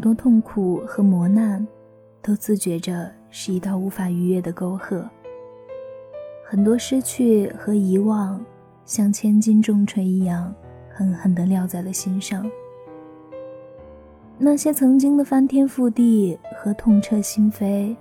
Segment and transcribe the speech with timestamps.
[0.00, 1.66] 多痛苦和磨难，
[2.22, 5.06] 都自觉着是一道无法逾越的沟壑。
[6.44, 8.44] 很多失去和遗忘，
[8.84, 10.52] 像千斤重锤一样，
[10.92, 12.50] 狠狠地撂在了心上。
[14.38, 17.94] 那些曾经的翻天覆地和痛彻心扉，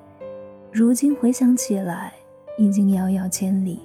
[0.71, 2.13] 如今回想起来，
[2.57, 3.81] 已经遥遥千里。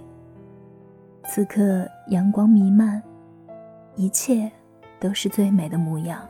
[1.26, 3.02] 此刻阳光弥漫，
[3.96, 4.50] 一切
[5.00, 6.26] 都是最美的模样。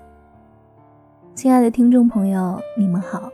[1.34, 3.28] 亲爱的听众朋友，你们好，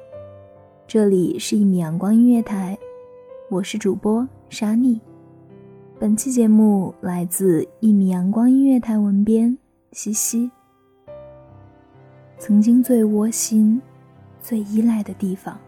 [0.87, 2.77] 这里是一米阳光音乐台，
[3.51, 4.99] 我是主播沙妮。
[5.99, 9.57] 本期节目来自一米阳光音乐台文编
[9.93, 10.51] 西西。
[12.39, 13.81] 曾经最窝心、
[14.41, 15.59] 最依赖的地方，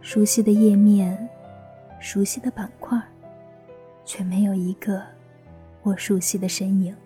[0.00, 1.28] 熟悉的页面，
[2.00, 2.98] 熟悉的板块，
[4.02, 5.02] 却没有一个
[5.82, 6.96] 我熟悉的身影。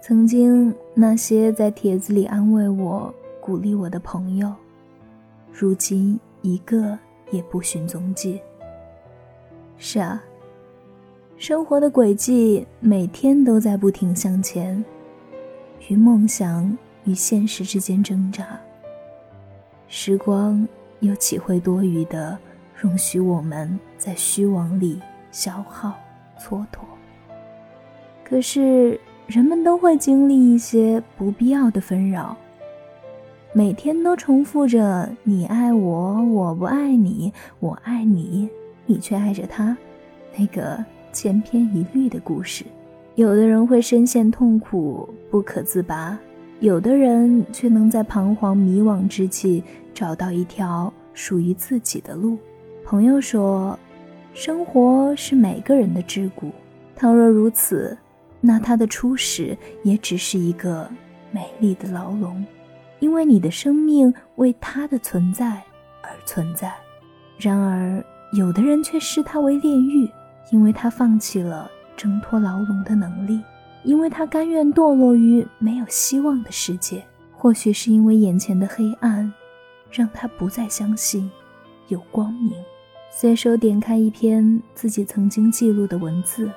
[0.00, 3.14] 曾经那些在帖子里安慰我。
[3.46, 4.52] 鼓励我的朋友，
[5.52, 6.98] 如今一个
[7.30, 8.40] 也不寻踪迹。
[9.78, 10.20] 是啊，
[11.36, 14.84] 生活的轨迹每天都在不停向前，
[15.88, 18.58] 与梦想与现实之间挣扎。
[19.86, 20.66] 时光
[20.98, 22.36] 又岂会多余的
[22.74, 25.94] 容许我们在虚妄里消耗
[26.36, 26.80] 蹉跎？
[28.24, 32.36] 可是人们都会经历一些不必要的纷扰。
[33.52, 38.48] 每天都重复着“你爱我，我不爱你；我爱你，
[38.84, 39.76] 你却爱着他”，
[40.36, 42.64] 那个千篇一律的故事。
[43.14, 46.18] 有的人会深陷痛苦不可自拔，
[46.60, 49.64] 有的人却能在彷徨迷惘之际
[49.94, 52.36] 找到一条属于自己的路。
[52.84, 53.78] 朋友说
[54.34, 56.50] ：“生活是每个人的桎梏，
[56.94, 57.96] 倘若如此，
[58.38, 60.86] 那他的初始也只是一个
[61.32, 62.44] 美丽的牢笼。”
[63.06, 65.62] 因为你的生命为他的存在
[66.02, 66.74] 而存在，
[67.38, 70.10] 然而有的人却视他为炼狱，
[70.50, 73.40] 因为他放弃了挣脱牢笼的能力，
[73.84, 77.00] 因为他甘愿堕落于没有希望的世界。
[77.32, 79.32] 或许是因为眼前的黑暗，
[79.88, 81.30] 让他不再相信
[81.86, 82.54] 有光明。
[83.08, 86.50] 随手点开一篇自己曾经记录的文字，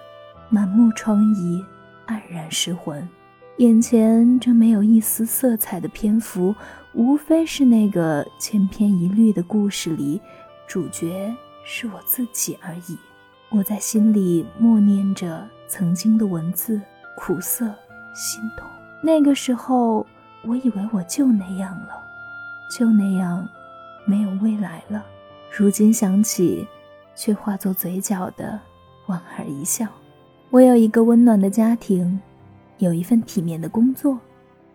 [0.49, 1.63] 满目疮痍，
[2.07, 3.07] 黯然失魂。
[3.59, 6.55] 眼前这没有一丝色彩的篇幅，
[6.93, 10.21] 无非是那个千篇一律的故事里，
[10.65, 12.97] 主角是我自己而已。
[13.49, 16.79] 我在心里默念着曾经的文字，
[17.17, 17.65] 苦涩、
[18.13, 18.65] 心痛。
[19.01, 20.07] 那个时候，
[20.45, 22.01] 我以为我就那样了，
[22.71, 23.45] 就那样，
[24.05, 25.05] 没有未来了。
[25.51, 26.65] 如今想起，
[27.13, 28.57] 却化作嘴角的
[29.05, 29.85] 莞尔一笑。
[30.49, 32.21] 我有一个温暖的家庭。
[32.79, 34.17] 有一份体面的工作，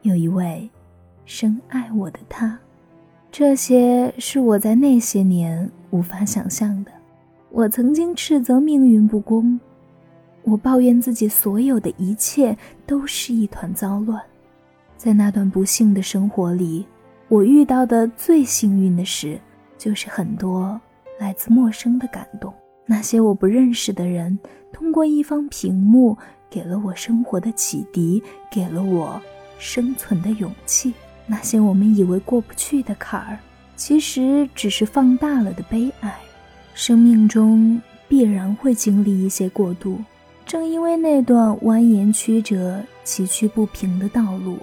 [0.03, 0.71] 有一位
[1.25, 2.59] 深爱我的他，
[3.33, 6.93] 这些是我在那些年无法想象的。
[7.51, 9.59] 我曾经斥责命运不公，
[10.43, 12.57] 我抱怨自己所有的一切
[12.87, 14.21] 都是一团糟乱。
[14.99, 16.87] 在那段不幸的生活里，
[17.29, 19.41] 我遇到的最幸运的事，
[19.79, 20.79] 就是很多
[21.19, 22.53] 来自陌生的感动。
[22.87, 24.39] 那些我不认识的人，
[24.71, 26.19] 通过一方屏幕。
[26.51, 29.21] 给了我生活的启迪，给了我
[29.59, 30.93] 生存的勇气。
[31.27, 33.39] 那些我们以为过不去的坎儿，
[33.77, 36.15] 其实只是放大了的悲哀。
[36.75, 39.99] 生命中必然会经历一些过渡，
[40.45, 44.59] 正因为那段蜿蜒曲折、崎岖不平的道路，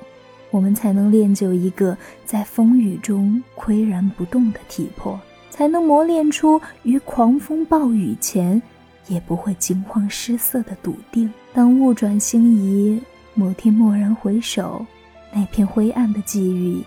[0.51, 5.19] 我们才能练就一个在风雨中岿然不动的体魄，
[5.49, 8.61] 才能磨练出于狂风暴雨前。
[9.07, 11.31] 也不会惊慌失色的笃定。
[11.53, 13.01] 当物转星移，
[13.33, 14.85] 某天蓦然回首，
[15.33, 16.83] 那片灰暗的际遇，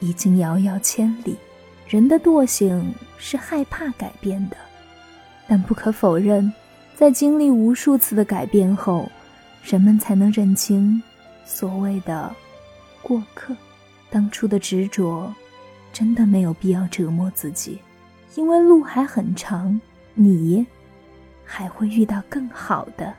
[0.00, 1.36] 已经遥遥千里。
[1.88, 4.56] 人的惰性是害怕改变的，
[5.46, 6.52] 但不可否认，
[6.94, 9.10] 在经历无数次的改变后，
[9.62, 11.02] 人们才能认清
[11.44, 12.34] 所谓的
[13.02, 13.54] 过客。
[14.10, 15.32] 当初的执着，
[15.92, 17.78] 真的没有必要折磨自己，
[18.34, 19.80] 因为路还很长，
[20.14, 20.64] 你。
[21.44, 23.12] 还会遇到更好的。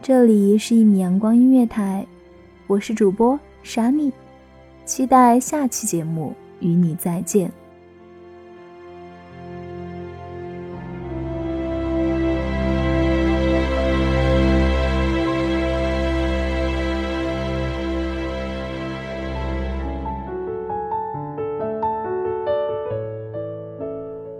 [0.00, 2.06] 这里是一米阳光音乐台，
[2.66, 4.12] 我是主播莎蜜，
[4.84, 7.50] 期待下期节目与你再见。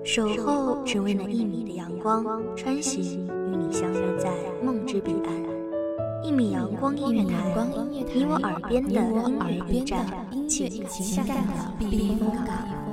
[0.09, 2.25] 守候只为那一米的阳光，
[2.57, 4.33] 穿行与你相约在
[4.65, 6.25] 梦之彼岸。
[6.25, 7.37] 一米阳光音乐台，
[8.15, 10.07] 你我耳边的音乐驿站，
[10.49, 12.88] 情感的避风港。